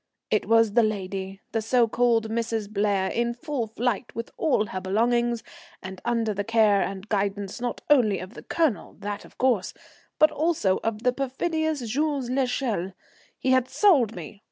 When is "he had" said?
13.37-13.67